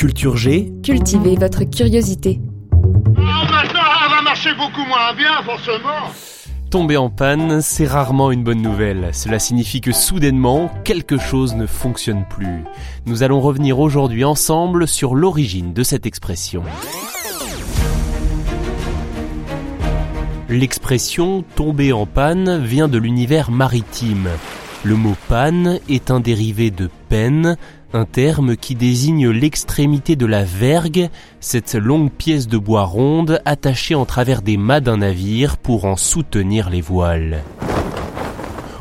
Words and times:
Culture 0.00 0.34
G, 0.34 0.72
Cultivez 0.82 1.36
votre 1.36 1.62
curiosité. 1.64 2.40
Oh, 2.72 3.10
maintenant, 3.18 3.82
elle 4.02 4.10
va 4.10 4.22
marcher 4.24 4.48
beaucoup 4.54 4.88
moins 4.88 5.12
bien, 5.14 5.42
forcément. 5.44 6.08
tomber 6.70 6.96
en 6.96 7.10
panne, 7.10 7.60
c'est 7.60 7.86
rarement 7.86 8.30
une 8.30 8.42
bonne 8.42 8.62
nouvelle. 8.62 9.10
Cela 9.12 9.38
signifie 9.38 9.82
que 9.82 9.92
soudainement, 9.92 10.70
quelque 10.84 11.18
chose 11.18 11.54
ne 11.54 11.66
fonctionne 11.66 12.24
plus. 12.30 12.64
Nous 13.04 13.22
allons 13.22 13.42
revenir 13.42 13.78
aujourd'hui 13.78 14.24
ensemble 14.24 14.88
sur 14.88 15.14
l'origine 15.14 15.74
de 15.74 15.82
cette 15.82 16.06
expression. 16.06 16.62
L'expression 20.48 21.44
tomber 21.56 21.92
en 21.92 22.06
panne 22.06 22.64
vient 22.64 22.88
de 22.88 22.96
l'univers 22.96 23.50
maritime. 23.50 24.30
Le 24.82 24.96
mot 24.96 25.14
panne 25.28 25.78
est 25.90 26.10
un 26.10 26.20
dérivé 26.20 26.70
de 26.70 26.88
peine, 27.10 27.58
un 27.92 28.04
terme 28.04 28.56
qui 28.56 28.74
désigne 28.74 29.28
l'extrémité 29.30 30.16
de 30.16 30.26
la 30.26 30.44
vergue, 30.44 31.08
cette 31.40 31.74
longue 31.74 32.10
pièce 32.10 32.46
de 32.46 32.58
bois 32.58 32.84
ronde 32.84 33.40
attachée 33.44 33.94
en 33.94 34.04
travers 34.04 34.42
des 34.42 34.56
mâts 34.56 34.80
d'un 34.80 34.98
navire 34.98 35.56
pour 35.56 35.84
en 35.84 35.96
soutenir 35.96 36.70
les 36.70 36.80
voiles. 36.80 37.42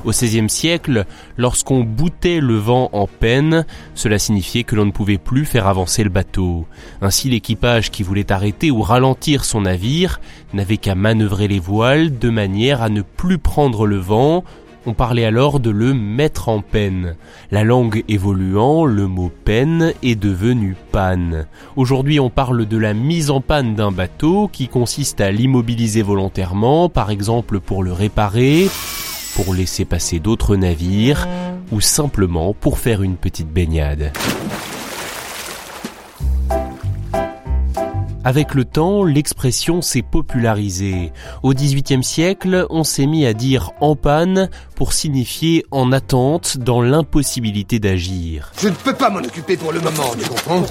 Au 0.06 0.12
XVIe 0.12 0.50
siècle, 0.50 1.06
lorsqu'on 1.38 1.84
boutait 1.84 2.40
le 2.40 2.56
vent 2.56 2.90
en 2.94 3.06
peine, 3.06 3.66
cela 3.96 4.18
signifiait 4.18 4.64
que 4.64 4.76
l'on 4.76 4.86
ne 4.86 4.92
pouvait 4.92 5.18
plus 5.18 5.46
faire 5.46 5.68
avancer 5.68 6.04
le 6.04 6.10
bateau. 6.10 6.66
Ainsi 7.02 7.30
l'équipage 7.30 7.92
qui 7.92 8.04
voulait 8.04 8.32
arrêter 8.32 8.72
ou 8.72 8.82
ralentir 8.82 9.44
son 9.44 9.62
navire 9.62 10.22
n'avait 10.54 10.78
qu'à 10.78 10.96
manœuvrer 10.96 11.50
les 11.50 11.60
voiles 11.60 12.18
de 12.18 12.30
manière 12.30 12.82
à 12.82 12.90
ne 12.90 13.02
plus 13.02 13.40
prendre 13.40 13.86
le 13.86 13.98
vent, 13.98 14.46
on 14.86 14.94
parlait 14.94 15.26
alors 15.26 15.60
de 15.60 15.70
le 15.70 15.94
mettre 15.94 16.50
en 16.50 16.62
peine. 16.62 17.16
La 17.52 17.64
langue 17.64 18.04
évoluant, 18.08 18.86
le 18.86 19.08
mot 19.08 19.32
peine 19.44 19.94
est 20.04 20.16
devenu 20.16 20.76
panne. 20.92 21.48
Aujourd'hui, 21.76 22.20
on 22.20 22.30
parle 22.30 22.66
de 22.66 22.78
la 22.78 22.94
mise 22.94 23.30
en 23.30 23.42
panne 23.42 23.76
d'un 23.76 23.92
bateau 23.92 24.50
qui 24.52 24.68
consiste 24.68 25.22
à 25.22 25.32
l'immobiliser 25.32 26.02
volontairement, 26.02 26.90
par 26.90 27.12
exemple 27.12 27.60
pour 27.60 27.84
le 27.84 27.92
réparer, 27.92 28.70
pour 29.36 29.54
laisser 29.54 29.86
passer 29.86 30.20
d'autres 30.20 30.56
navires 30.56 31.28
ou 31.72 31.82
simplement 31.82 32.54
pour 32.54 32.80
faire 32.80 33.04
une 33.04 33.18
petite 33.18 33.50
baignade. 33.50 34.12
Avec 38.24 38.54
le 38.54 38.66
temps, 38.66 39.04
l'expression 39.04 39.82
s'est 39.82 40.02
popularisée. 40.02 41.14
Au 41.42 41.54
XVIIIe 41.54 42.04
siècle, 42.04 42.66
on 42.70 42.84
s'est 42.84 43.06
mis 43.06 43.26
à 43.26 43.34
dire 43.34 43.72
en 43.80 43.96
panne 43.96 44.50
pour 44.76 44.92
signifier 44.92 45.66
en 45.72 45.92
attente 45.94 46.58
dans 46.58 46.82
l'impossibilité 46.82 47.80
d'agir. 47.80 48.52
Je 48.62 48.68
ne 48.68 48.74
peux 48.74 48.94
pas 48.94 49.10
m'en 49.10 49.20
occuper 49.20 49.56
pour 49.56 49.72
le 49.72 49.80
moment, 49.80 50.12
tu 50.22 50.28
comprends? 50.28 50.66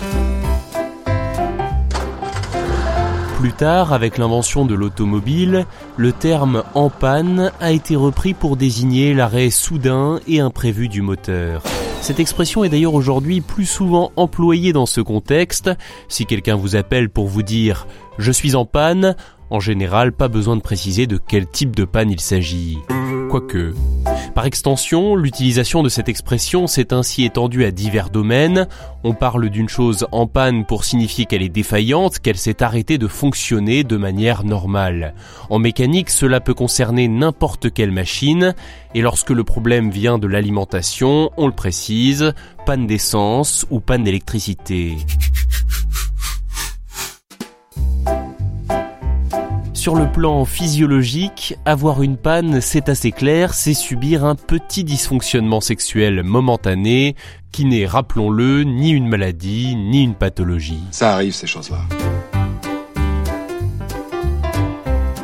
Plus 3.39 3.53
tard, 3.53 3.93
avec 3.93 4.19
l'invention 4.19 4.65
de 4.65 4.75
l'automobile, 4.75 5.65
le 5.97 6.11
terme 6.11 6.65
en 6.75 6.91
panne 6.91 7.53
a 7.61 7.71
été 7.71 7.95
repris 7.95 8.35
pour 8.35 8.57
désigner 8.57 9.15
l'arrêt 9.15 9.51
soudain 9.51 10.19
et 10.27 10.41
imprévu 10.41 10.89
du 10.89 11.03
moteur. 11.03 11.63
Cette 12.01 12.19
expression 12.19 12.65
est 12.65 12.69
d'ailleurs 12.69 12.95
aujourd'hui 12.95 13.41
plus 13.41 13.65
souvent 13.65 14.11
employée 14.17 14.73
dans 14.73 14.87
ce 14.87 15.01
contexte. 15.01 15.71
Si 16.09 16.27
quelqu'un 16.27 16.57
vous 16.57 16.75
appelle 16.75 17.11
pour 17.11 17.29
vous 17.29 17.45
dire 17.45 17.87
je 18.19 18.33
suis 18.33 18.57
en 18.57 18.65
panne, 18.65 19.15
en 19.51 19.61
général 19.61 20.13
pas 20.13 20.29
besoin 20.29 20.57
de 20.57 20.63
préciser 20.63 21.07
de 21.07 21.19
quel 21.19 21.47
type 21.47 21.75
de 21.75 21.85
panne 21.85 22.11
il 22.11 22.21
s'agit. 22.21 22.79
Quoique. 23.31 23.75
Par 24.35 24.47
extension, 24.47 25.17
l'utilisation 25.17 25.83
de 25.83 25.89
cette 25.89 26.09
expression 26.09 26.67
s'est 26.67 26.93
ainsi 26.93 27.25
étendue 27.25 27.65
à 27.65 27.71
divers 27.71 28.11
domaines. 28.11 28.69
On 29.05 29.13
parle 29.13 29.51
d'une 29.51 29.69
chose 29.69 30.07
en 30.13 30.27
panne 30.27 30.65
pour 30.65 30.85
signifier 30.85 31.27
qu'elle 31.27 31.43
est 31.43 31.49
défaillante, 31.49 32.21
qu'elle 32.21 32.37
s'est 32.37 32.63
arrêtée 32.63 32.99
de 32.99 33.09
fonctionner 33.09 33.85
de 33.85 33.97
manière 33.97 34.45
normale. 34.45 35.15
En 35.51 35.59
mécanique, 35.59 36.11
cela 36.11 36.41
peut 36.41 36.55
concerner 36.55 37.09
n'importe 37.09 37.73
quelle 37.73 37.91
machine, 37.91 38.55
et 38.95 39.03
lorsque 39.03 39.31
le 39.31 39.45
problème 39.45 39.91
vient 39.91 40.19
de 40.19 40.27
l'alimentation, 40.27 41.31
on 41.37 41.47
le 41.47 41.53
précise, 41.53 42.33
panne 42.65 42.87
d'essence 42.87 43.67
ou 43.71 43.81
panne 43.81 44.05
d'électricité. 44.05 44.97
Sur 49.89 49.97
le 49.97 50.13
plan 50.13 50.45
physiologique, 50.45 51.57
avoir 51.65 52.03
une 52.03 52.19
panne, 52.19 52.61
c'est 52.61 52.91
assez 52.91 53.11
clair, 53.11 53.55
c'est 53.55 53.73
subir 53.73 54.23
un 54.23 54.35
petit 54.35 54.85
dysfonctionnement 54.85 55.63
sexuel 55.63 56.23
momentané, 56.25 57.17
qui 57.53 57.65
n'est, 57.65 57.87
rappelons-le, 57.87 58.65
ni 58.65 58.91
une 58.91 59.09
maladie, 59.09 59.77
ni 59.77 60.03
une 60.03 60.15
pathologie. 60.15 60.83
Ça 60.91 61.15
arrive, 61.15 61.33
ces 61.33 61.47
choses-là. 61.47 61.81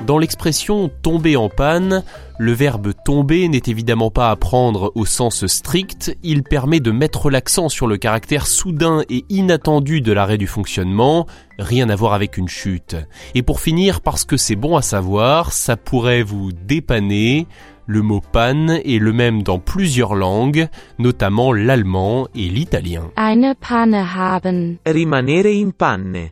Dans 0.07 0.19
l'expression 0.19 0.91
tomber 1.03 1.35
en 1.37 1.49
panne, 1.49 2.03
le 2.39 2.53
verbe 2.53 2.93
tomber 3.07 3.49
n'est 3.49 3.63
évidemment 3.69 4.11
pas 4.11 4.31
à 4.31 4.37
prendre 4.37 4.93
au 4.95 5.07
sens 5.07 5.47
strict, 5.47 6.15
il 6.23 6.43
permet 6.43 6.81
de 6.81 6.91
mettre 6.91 7.31
l'accent 7.31 7.71
sur 7.71 7.87
le 7.87 7.97
caractère 7.97 8.47
soudain 8.47 9.03
et 9.09 9.25
inattendu 9.31 10.03
de 10.03 10.13
l'arrêt 10.13 10.37
du 10.37 10.47
fonctionnement, 10.47 11.27
rien 11.59 11.89
à 11.89 11.97
voir 11.97 12.13
avec 12.13 12.37
une 12.37 12.49
chute. 12.49 12.97
Et 13.35 13.43
pour 13.43 13.61
finir, 13.61 14.03
parce 14.03 14.27
que 14.27 14.37
c'est 14.37 14.57
bon 14.57 14.77
à 14.77 14.83
savoir, 14.83 15.53
ça 15.53 15.79
pourrait 15.79 16.23
vous 16.23 16.53
dépanner, 16.53 17.47
le 17.87 18.03
mot 18.03 18.21
panne 18.21 18.81
est 18.85 18.99
le 18.99 19.13
même 19.13 19.43
dans 19.43 19.59
plusieurs 19.59 20.15
langues, 20.15 20.69
notamment 20.99 21.53
l'allemand 21.53 22.29
et 22.35 22.49
l'italien. 22.49 23.11
Eine 23.17 23.55
Panne 23.55 23.95
haben. 23.95 24.77
Rimanere 24.87 25.49
in 25.49 25.71
panne. 25.71 26.31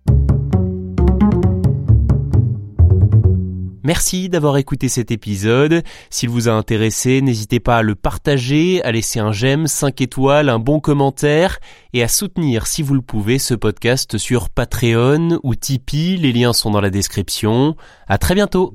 Merci 3.85 4.29
d'avoir 4.29 4.57
écouté 4.57 4.89
cet 4.89 5.11
épisode. 5.11 5.83
S'il 6.11 6.29
vous 6.29 6.49
a 6.49 6.53
intéressé, 6.53 7.21
n'hésitez 7.21 7.61
pas 7.61 7.79
à 7.79 7.83
le 7.83 7.95
partager, 7.95 8.83
à 8.85 8.93
laisser 8.93 9.21
un 9.21 9.33
j'aime, 9.33 9.67
5 9.67 10.01
étoiles, 10.01 10.49
un 10.49 10.59
bon 10.59 10.81
commentaire 10.81 11.59
et 11.93 12.03
à 12.03 12.09
soutenir 12.09 12.67
si 12.67 12.83
vous 12.83 12.95
le 12.95 13.03
pouvez 13.03 13.39
ce 13.39 13.55
podcast 13.55 14.19
sur 14.19 14.51
Patreon 14.51 15.39
ou 15.43 15.55
Tipeee. 15.55 16.17
Les 16.17 16.33
liens 16.33 16.53
sont 16.53 16.71
dans 16.71 16.81
la 16.81 16.91
description. 16.91 17.77
À 18.09 18.19
très 18.19 18.35
bientôt. 18.35 18.75